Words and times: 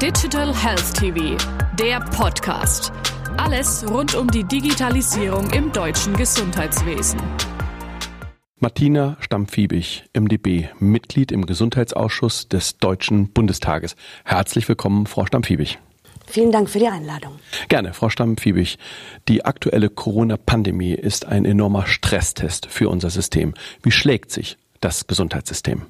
Digital 0.00 0.56
Health 0.56 0.94
TV, 0.94 1.36
der 1.78 2.00
Podcast. 2.00 2.90
Alles 3.36 3.84
rund 3.86 4.14
um 4.14 4.28
die 4.28 4.44
Digitalisierung 4.44 5.50
im 5.50 5.70
deutschen 5.72 6.16
Gesundheitswesen. 6.16 7.20
Martina 8.56 9.18
Stampfiebig, 9.20 10.06
MdB, 10.18 10.70
Mitglied 10.78 11.30
im 11.32 11.44
Gesundheitsausschuss 11.44 12.48
des 12.48 12.78
Deutschen 12.78 13.30
Bundestages. 13.34 13.94
Herzlich 14.24 14.66
willkommen, 14.70 15.04
Frau 15.04 15.26
Stampfiebig. 15.26 15.78
Vielen 16.26 16.50
Dank 16.50 16.70
für 16.70 16.78
die 16.78 16.88
Einladung. 16.88 17.38
Gerne, 17.68 17.92
Frau 17.92 18.08
Stammfiebig. 18.08 18.78
Die 19.28 19.44
aktuelle 19.44 19.90
Corona-Pandemie 19.90 20.94
ist 20.94 21.26
ein 21.26 21.44
enormer 21.44 21.84
Stresstest 21.84 22.64
für 22.64 22.88
unser 22.88 23.10
System. 23.10 23.52
Wie 23.82 23.90
schlägt 23.90 24.30
sich 24.30 24.56
das 24.80 25.06
Gesundheitssystem? 25.06 25.82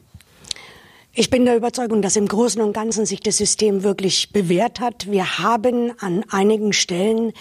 Ich 1.12 1.28
bin 1.28 1.44
der 1.44 1.56
Überzeugung, 1.56 2.02
dass 2.02 2.14
im 2.14 2.28
Großen 2.28 2.62
und 2.62 2.72
Ganzen 2.72 3.04
sich 3.04 3.18
das 3.18 3.36
System 3.36 3.82
wirklich 3.82 4.32
bewährt 4.32 4.78
hat. 4.78 5.10
Wir 5.10 5.40
haben 5.40 5.92
an 5.98 6.24
einigen 6.30 6.72
Stellen 6.72 7.32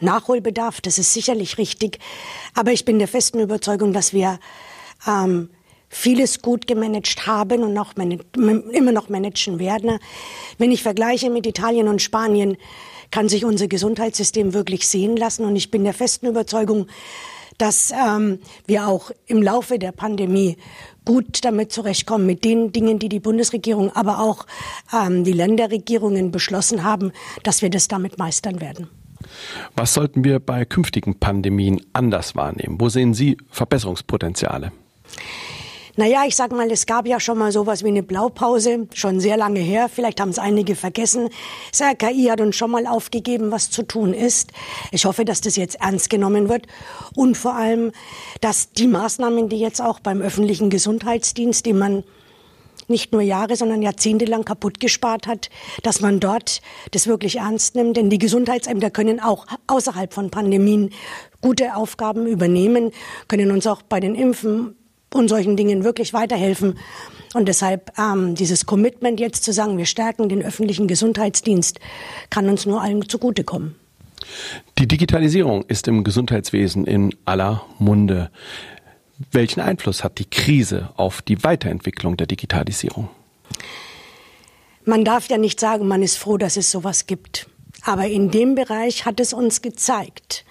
Nachholbedarf, 0.00 0.80
das 0.80 0.96
ist 0.96 1.12
sicherlich 1.12 1.58
richtig. 1.58 1.98
Aber 2.54 2.72
ich 2.72 2.86
bin 2.86 2.98
der 2.98 3.08
festen 3.08 3.38
Überzeugung, 3.38 3.92
dass 3.92 4.14
wir 4.14 4.40
ähm, 5.06 5.50
vieles 5.90 6.40
gut 6.40 6.66
gemanagt 6.66 7.26
haben 7.26 7.62
und 7.62 7.74
noch 7.74 7.94
immer 7.94 8.92
noch 8.92 9.10
managen 9.10 9.58
werden. 9.58 9.98
Wenn 10.56 10.72
ich 10.72 10.82
vergleiche 10.82 11.28
mit 11.28 11.46
Italien 11.46 11.88
und 11.88 12.00
Spanien, 12.00 12.56
kann 13.10 13.28
sich 13.28 13.44
unser 13.44 13.68
Gesundheitssystem 13.68 14.54
wirklich 14.54 14.88
sehen 14.88 15.14
lassen. 15.18 15.44
Und 15.44 15.56
ich 15.56 15.70
bin 15.70 15.84
der 15.84 15.92
festen 15.92 16.26
Überzeugung, 16.26 16.86
dass 17.58 17.92
ähm, 17.92 18.38
wir 18.66 18.88
auch 18.88 19.10
im 19.26 19.42
Laufe 19.42 19.78
der 19.78 19.92
Pandemie 19.92 20.56
gut 21.10 21.44
damit 21.44 21.72
zurechtkommen, 21.72 22.24
mit 22.24 22.44
den 22.44 22.70
Dingen, 22.70 23.00
die 23.00 23.08
die 23.08 23.18
Bundesregierung, 23.18 23.90
aber 23.96 24.20
auch 24.20 24.46
ähm, 24.94 25.24
die 25.24 25.32
Länderregierungen 25.32 26.30
beschlossen 26.30 26.84
haben, 26.84 27.10
dass 27.42 27.62
wir 27.62 27.70
das 27.70 27.88
damit 27.88 28.16
meistern 28.16 28.60
werden. 28.60 28.86
Was 29.74 29.92
sollten 29.92 30.22
wir 30.22 30.38
bei 30.38 30.64
künftigen 30.64 31.18
Pandemien 31.18 31.80
anders 31.94 32.36
wahrnehmen? 32.36 32.80
Wo 32.80 32.88
sehen 32.88 33.12
Sie 33.12 33.38
Verbesserungspotenziale? 33.50 34.70
Naja, 36.00 36.22
ich 36.26 36.34
sag 36.34 36.50
mal, 36.50 36.70
es 36.70 36.86
gab 36.86 37.06
ja 37.06 37.20
schon 37.20 37.36
mal 37.36 37.52
sowas 37.52 37.84
wie 37.84 37.88
eine 37.88 38.02
Blaupause, 38.02 38.88
schon 38.94 39.20
sehr 39.20 39.36
lange 39.36 39.60
her. 39.60 39.90
Vielleicht 39.90 40.18
haben 40.18 40.30
es 40.30 40.38
einige 40.38 40.74
vergessen. 40.74 41.28
Das 41.72 41.82
RKI 41.82 42.28
hat 42.30 42.40
uns 42.40 42.56
schon 42.56 42.70
mal 42.70 42.86
aufgegeben, 42.86 43.50
was 43.50 43.68
zu 43.68 43.82
tun 43.82 44.14
ist. 44.14 44.50
Ich 44.92 45.04
hoffe, 45.04 45.26
dass 45.26 45.42
das 45.42 45.56
jetzt 45.56 45.78
ernst 45.78 46.08
genommen 46.08 46.48
wird. 46.48 46.66
Und 47.14 47.36
vor 47.36 47.54
allem, 47.54 47.92
dass 48.40 48.72
die 48.72 48.86
Maßnahmen, 48.86 49.50
die 49.50 49.58
jetzt 49.58 49.82
auch 49.82 50.00
beim 50.00 50.22
öffentlichen 50.22 50.70
Gesundheitsdienst, 50.70 51.66
die 51.66 51.74
man 51.74 52.02
nicht 52.88 53.12
nur 53.12 53.20
Jahre, 53.20 53.54
sondern 53.56 53.82
Jahrzehnte 53.82 54.24
lang 54.24 54.46
kaputt 54.46 54.80
gespart 54.80 55.26
hat, 55.26 55.50
dass 55.82 56.00
man 56.00 56.18
dort 56.18 56.62
das 56.92 57.08
wirklich 57.08 57.36
ernst 57.36 57.74
nimmt. 57.74 57.98
Denn 57.98 58.08
die 58.08 58.16
Gesundheitsämter 58.16 58.90
können 58.90 59.20
auch 59.20 59.46
außerhalb 59.66 60.14
von 60.14 60.30
Pandemien 60.30 60.94
gute 61.42 61.76
Aufgaben 61.76 62.26
übernehmen, 62.26 62.90
können 63.28 63.50
uns 63.50 63.66
auch 63.66 63.82
bei 63.82 64.00
den 64.00 64.14
Impfen 64.14 64.76
und 65.14 65.28
solchen 65.28 65.56
Dingen 65.56 65.84
wirklich 65.84 66.12
weiterhelfen. 66.12 66.78
Und 67.34 67.46
deshalb 67.46 67.92
ähm, 67.98 68.34
dieses 68.34 68.66
Commitment 68.66 69.20
jetzt 69.20 69.44
zu 69.44 69.52
sagen, 69.52 69.78
wir 69.78 69.86
stärken 69.86 70.28
den 70.28 70.42
öffentlichen 70.42 70.88
Gesundheitsdienst, 70.88 71.78
kann 72.28 72.48
uns 72.48 72.66
nur 72.66 72.82
allen 72.82 73.08
zugutekommen. 73.08 73.76
Die 74.78 74.88
Digitalisierung 74.88 75.64
ist 75.66 75.88
im 75.88 76.04
Gesundheitswesen 76.04 76.86
in 76.86 77.14
aller 77.24 77.64
Munde. 77.78 78.30
Welchen 79.32 79.60
Einfluss 79.60 80.02
hat 80.02 80.18
die 80.18 80.24
Krise 80.24 80.90
auf 80.96 81.22
die 81.22 81.42
Weiterentwicklung 81.44 82.16
der 82.16 82.26
Digitalisierung? 82.26 83.08
Man 84.84 85.04
darf 85.04 85.28
ja 85.28 85.36
nicht 85.36 85.60
sagen, 85.60 85.86
man 85.86 86.02
ist 86.02 86.16
froh, 86.16 86.38
dass 86.38 86.56
es 86.56 86.70
sowas 86.70 87.06
gibt. 87.06 87.49
Aber 87.84 88.06
in 88.06 88.30
dem 88.30 88.54
Bereich 88.54 89.06
hat 89.06 89.20
es 89.20 89.32
uns 89.32 89.62
gezeigt, 89.62 90.44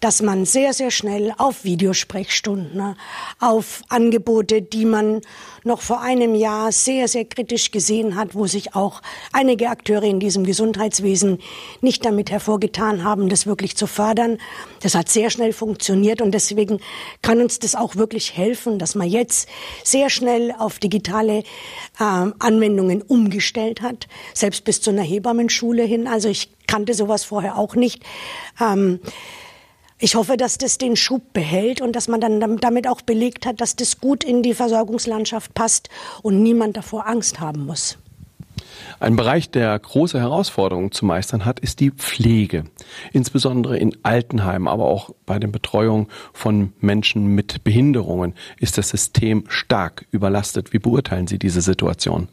dass 0.00 0.22
man 0.22 0.44
sehr, 0.44 0.72
sehr 0.72 0.90
schnell 0.90 1.32
auf 1.38 1.64
Videosprechstunden, 1.64 2.96
auf 3.40 3.82
Angebote, 3.88 4.62
die 4.62 4.84
man 4.84 5.20
noch 5.64 5.80
vor 5.80 6.00
einem 6.00 6.34
Jahr 6.34 6.72
sehr, 6.72 7.08
sehr 7.08 7.24
kritisch 7.24 7.70
gesehen 7.70 8.16
hat, 8.16 8.34
wo 8.34 8.46
sich 8.46 8.74
auch 8.74 9.02
einige 9.32 9.68
Akteure 9.70 10.04
in 10.04 10.20
diesem 10.20 10.44
Gesundheitswesen 10.44 11.40
nicht 11.80 12.04
damit 12.04 12.30
hervorgetan 12.30 13.02
haben, 13.04 13.28
das 13.28 13.46
wirklich 13.46 13.76
zu 13.76 13.86
fördern. 13.86 14.38
Das 14.80 14.94
hat 14.94 15.08
sehr 15.08 15.30
schnell 15.30 15.52
funktioniert 15.52 16.22
und 16.22 16.32
deswegen 16.32 16.80
kann 17.22 17.40
uns 17.40 17.58
das 17.58 17.74
auch 17.74 17.96
wirklich 17.96 18.36
helfen, 18.36 18.78
dass 18.78 18.94
man 18.94 19.08
jetzt 19.08 19.48
sehr 19.82 20.10
schnell 20.10 20.54
auf 20.58 20.78
digitale 20.78 21.42
Anwendungen 22.04 23.02
umgestellt 23.02 23.82
hat, 23.82 24.08
selbst 24.34 24.64
bis 24.64 24.80
zu 24.80 24.90
einer 24.90 25.02
Hebammenschule 25.02 25.82
hin. 25.82 26.06
Also 26.06 26.28
ich 26.28 26.50
kannte 26.66 26.94
sowas 26.94 27.24
vorher 27.24 27.58
auch 27.58 27.74
nicht. 27.74 28.02
Ähm, 28.60 29.00
ich 29.98 30.14
hoffe, 30.14 30.36
dass 30.36 30.58
das 30.58 30.78
den 30.78 30.94
Schub 30.94 31.32
behält 31.32 31.80
und 31.80 31.96
dass 31.96 32.06
man 32.06 32.20
dann 32.20 32.58
damit 32.58 32.86
auch 32.86 33.00
belegt 33.00 33.46
hat, 33.46 33.60
dass 33.60 33.74
das 33.74 33.98
gut 33.98 34.22
in 34.22 34.44
die 34.44 34.54
Versorgungslandschaft 34.54 35.54
passt 35.54 35.88
und 36.22 36.40
niemand 36.42 36.76
davor 36.76 37.08
Angst 37.08 37.40
haben 37.40 37.66
muss. 37.66 37.98
Ein 39.00 39.14
Bereich, 39.14 39.50
der 39.50 39.78
große 39.78 40.18
Herausforderungen 40.18 40.90
zu 40.90 41.04
meistern 41.04 41.44
hat, 41.44 41.60
ist 41.60 41.78
die 41.78 41.90
Pflege. 41.90 42.64
Insbesondere 43.12 43.78
in 43.78 43.96
Altenheimen, 44.02 44.66
aber 44.66 44.86
auch 44.86 45.10
bei 45.24 45.38
der 45.38 45.48
Betreuung 45.48 46.08
von 46.32 46.72
Menschen 46.80 47.34
mit 47.34 47.62
Behinderungen 47.62 48.34
ist 48.58 48.76
das 48.76 48.88
System 48.88 49.44
stark 49.48 50.06
überlastet. 50.10 50.72
Wie 50.72 50.80
beurteilen 50.80 51.28
Sie 51.28 51.38
diese 51.38 51.60
Situation? 51.60 52.28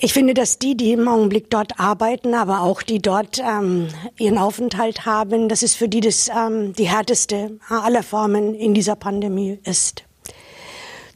Ich 0.00 0.12
finde, 0.12 0.34
dass 0.34 0.58
die, 0.58 0.76
die 0.76 0.92
im 0.92 1.08
Augenblick 1.08 1.50
dort 1.50 1.80
arbeiten, 1.80 2.34
aber 2.34 2.60
auch 2.60 2.82
die 2.82 3.00
dort 3.00 3.40
ähm, 3.40 3.88
ihren 4.16 4.38
Aufenthalt 4.38 5.06
haben, 5.06 5.48
dass 5.48 5.62
es 5.62 5.74
für 5.74 5.88
die 5.88 6.00
das 6.00 6.28
ähm, 6.28 6.72
die 6.72 6.88
härteste 6.88 7.58
aller 7.68 8.04
Formen 8.04 8.54
in 8.54 8.74
dieser 8.74 8.94
Pandemie 8.94 9.58
ist. 9.64 10.07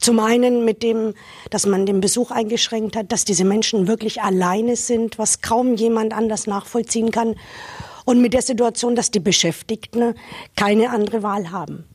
Zum 0.03 0.19
einen 0.19 0.65
mit 0.65 0.83
dem, 0.83 1.13
dass 1.49 1.65
man 1.65 1.85
den 1.85 2.01
Besuch 2.01 2.31
eingeschränkt 2.31 2.95
hat, 2.95 3.11
dass 3.11 3.25
diese 3.25 3.45
Menschen 3.45 3.87
wirklich 3.87 4.21
alleine 4.21 4.75
sind, 4.75 5.17
was 5.17 5.41
kaum 5.41 5.75
jemand 5.75 6.13
anders 6.13 6.45
nachvollziehen 6.45 7.11
kann. 7.11 7.35
Und 8.05 8.21
mit 8.21 8.33
der 8.33 8.41
Situation, 8.41 8.95
dass 8.95 9.11
die 9.11 9.21
Beschäftigten 9.21 10.15
keine 10.55 10.89
andere 10.89 11.23
Wahl 11.23 11.51
haben. 11.51 11.85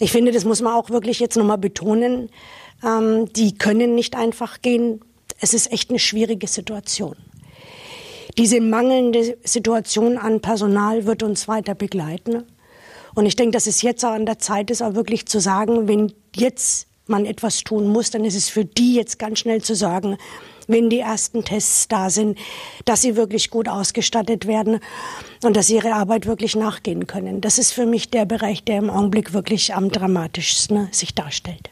Ich 0.00 0.10
finde, 0.10 0.32
das 0.32 0.44
muss 0.44 0.62
man 0.62 0.72
auch 0.72 0.90
wirklich 0.90 1.20
jetzt 1.20 1.36
nochmal 1.36 1.58
betonen. 1.58 2.30
Ähm, 2.82 3.30
die 3.34 3.56
können 3.56 3.94
nicht 3.94 4.16
einfach 4.16 4.62
gehen 4.62 5.00
es 5.42 5.54
ist 5.54 5.72
echt 5.72 5.90
eine 5.90 5.98
schwierige 5.98 6.46
Situation. 6.46 7.16
Diese 8.38 8.60
mangelnde 8.60 9.36
Situation 9.44 10.16
an 10.16 10.40
Personal 10.40 11.04
wird 11.04 11.22
uns 11.22 11.48
weiter 11.48 11.74
begleiten. 11.74 12.44
Und 13.14 13.26
ich 13.26 13.36
denke, 13.36 13.52
dass 13.52 13.66
es 13.66 13.82
jetzt 13.82 14.04
auch 14.04 14.12
an 14.12 14.24
der 14.24 14.38
Zeit 14.38 14.70
ist, 14.70 14.80
auch 14.80 14.94
wirklich 14.94 15.26
zu 15.26 15.38
sagen, 15.40 15.88
wenn 15.88 16.14
jetzt 16.34 16.86
man 17.06 17.26
etwas 17.26 17.64
tun 17.64 17.88
muss, 17.88 18.10
dann 18.10 18.24
ist 18.24 18.36
es 18.36 18.48
für 18.48 18.64
die 18.64 18.94
jetzt 18.94 19.18
ganz 19.18 19.40
schnell 19.40 19.62
zu 19.62 19.74
sagen, 19.74 20.16
wenn 20.68 20.90
die 20.90 21.00
ersten 21.00 21.44
Tests 21.44 21.88
da 21.88 22.10
sind, 22.10 22.38
dass 22.84 23.02
sie 23.02 23.16
wirklich 23.16 23.50
gut 23.50 23.68
ausgestattet 23.68 24.46
werden 24.46 24.78
und 25.42 25.56
dass 25.56 25.66
sie 25.66 25.76
ihre 25.76 25.94
Arbeit 25.94 26.26
wirklich 26.26 26.54
nachgehen 26.56 27.06
können. 27.06 27.40
Das 27.40 27.58
ist 27.58 27.72
für 27.72 27.86
mich 27.86 28.10
der 28.10 28.24
Bereich, 28.24 28.64
der 28.64 28.78
im 28.78 28.90
Augenblick 28.90 29.32
wirklich 29.32 29.74
am 29.74 29.90
dramatischsten 29.90 30.88
sich 30.92 31.14
darstellt. 31.14 31.70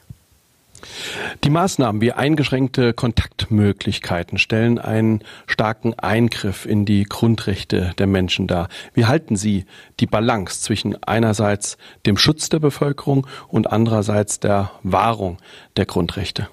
Die 1.44 1.50
Maßnahmen 1.50 2.00
wie 2.00 2.12
eingeschränkte 2.12 2.92
Kontaktmöglichkeiten 2.92 4.38
stellen 4.38 4.78
einen 4.78 5.22
starken 5.46 5.94
Eingriff 5.98 6.66
in 6.66 6.84
die 6.84 7.04
Grundrechte 7.04 7.92
der 7.98 8.06
Menschen 8.06 8.46
dar. 8.46 8.68
Wie 8.94 9.06
halten 9.06 9.36
Sie 9.36 9.64
die 10.00 10.06
Balance 10.06 10.60
zwischen 10.60 11.02
einerseits 11.02 11.76
dem 12.06 12.16
Schutz 12.16 12.48
der 12.48 12.58
Bevölkerung 12.58 13.26
und 13.48 13.70
andererseits 13.70 14.40
der 14.40 14.72
Wahrung 14.82 15.38
der 15.76 15.86
Grundrechte? 15.86 16.48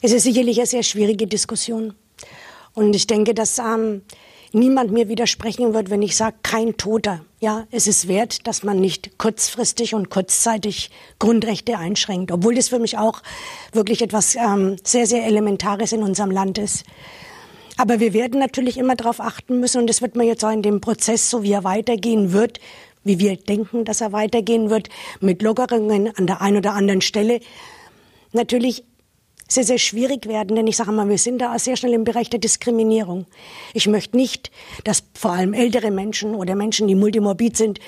Es 0.00 0.12
ist 0.12 0.22
sicherlich 0.22 0.58
eine 0.58 0.66
sehr 0.66 0.82
schwierige 0.82 1.26
Diskussion. 1.26 1.94
Und 2.74 2.94
ich 2.94 3.06
denke, 3.06 3.34
dass 3.34 3.58
ähm, 3.58 4.02
niemand 4.52 4.92
mir 4.92 5.08
widersprechen 5.08 5.74
wird, 5.74 5.90
wenn 5.90 6.02
ich 6.02 6.16
sage, 6.16 6.36
kein 6.42 6.76
Toter. 6.76 7.20
Ja, 7.40 7.66
es 7.70 7.86
ist 7.86 8.08
wert, 8.08 8.46
dass 8.46 8.62
man 8.62 8.80
nicht 8.80 9.18
kurzfristig 9.18 9.94
und 9.94 10.10
kurzzeitig 10.10 10.90
Grundrechte 11.18 11.78
einschränkt, 11.78 12.32
obwohl 12.32 12.54
das 12.54 12.68
für 12.68 12.78
mich 12.78 12.98
auch 12.98 13.22
wirklich 13.72 14.02
etwas 14.02 14.34
ähm, 14.34 14.76
sehr, 14.82 15.06
sehr 15.06 15.24
Elementares 15.24 15.92
in 15.92 16.02
unserem 16.02 16.30
Land 16.30 16.58
ist. 16.58 16.84
Aber 17.76 18.00
wir 18.00 18.12
werden 18.12 18.40
natürlich 18.40 18.76
immer 18.76 18.96
darauf 18.96 19.20
achten 19.20 19.60
müssen, 19.60 19.82
und 19.82 19.86
das 19.86 20.02
wird 20.02 20.16
man 20.16 20.26
jetzt 20.26 20.44
auch 20.44 20.50
in 20.50 20.62
dem 20.62 20.80
Prozess, 20.80 21.30
so 21.30 21.44
wie 21.44 21.52
er 21.52 21.62
weitergehen 21.62 22.32
wird, 22.32 22.58
wie 23.04 23.20
wir 23.20 23.36
denken, 23.36 23.84
dass 23.84 24.00
er 24.00 24.12
weitergehen 24.12 24.68
wird, 24.68 24.88
mit 25.20 25.42
Lockerungen 25.42 26.12
an 26.16 26.26
der 26.26 26.40
einen 26.40 26.56
oder 26.56 26.74
anderen 26.74 27.00
Stelle, 27.00 27.40
natürlich 28.32 28.84
sehr, 29.48 29.64
sehr 29.64 29.78
schwierig 29.78 30.26
werden, 30.26 30.54
denn 30.54 30.66
ich 30.66 30.76
sage 30.76 30.92
mal, 30.92 31.08
wir 31.08 31.18
sind 31.18 31.38
da 31.38 31.58
sehr 31.58 31.76
schnell 31.76 31.94
im 31.94 32.04
Bereich 32.04 32.30
der 32.30 32.38
Diskriminierung. 32.38 33.26
Ich 33.72 33.86
möchte 33.86 34.16
nicht, 34.16 34.50
dass 34.84 35.02
vor 35.14 35.32
allem 35.32 35.54
ältere 35.54 35.90
Menschen 35.90 36.34
oder 36.34 36.54
Menschen, 36.54 36.86
die 36.86 36.94
multimorbid 36.94 37.56
sind, 37.56 37.80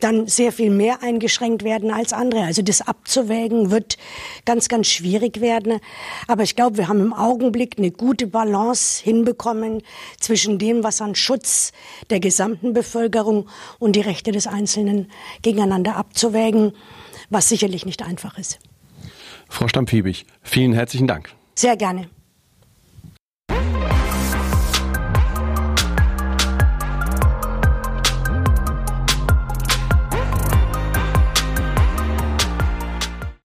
dann 0.00 0.26
sehr 0.26 0.52
viel 0.52 0.70
mehr 0.70 1.02
eingeschränkt 1.02 1.64
werden 1.64 1.90
als 1.90 2.12
andere. 2.12 2.42
Also 2.42 2.62
das 2.62 2.82
abzuwägen 2.82 3.70
wird 3.70 3.98
ganz, 4.44 4.68
ganz 4.68 4.86
schwierig 4.86 5.40
werden. 5.40 5.80
Aber 6.26 6.42
ich 6.42 6.54
glaube, 6.54 6.76
wir 6.76 6.88
haben 6.88 7.00
im 7.00 7.12
Augenblick 7.12 7.78
eine 7.78 7.90
gute 7.90 8.26
Balance 8.26 9.02
hinbekommen 9.02 9.82
zwischen 10.20 10.58
dem, 10.58 10.84
was 10.84 11.00
an 11.00 11.14
Schutz 11.14 11.72
der 12.10 12.20
gesamten 12.20 12.72
Bevölkerung 12.72 13.48
und 13.78 13.96
die 13.96 14.00
Rechte 14.00 14.30
des 14.30 14.46
Einzelnen 14.46 15.10
gegeneinander 15.42 15.96
abzuwägen, 15.96 16.72
was 17.30 17.48
sicherlich 17.48 17.84
nicht 17.84 18.02
einfach 18.02 18.38
ist. 18.38 18.60
Frau 19.48 19.68
Stampfiebig, 19.68 20.26
vielen 20.42 20.72
herzlichen 20.72 21.06
Dank. 21.06 21.30
Sehr 21.54 21.76
gerne. 21.76 22.08